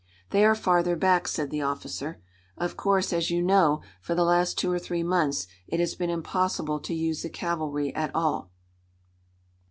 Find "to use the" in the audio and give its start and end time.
6.79-7.29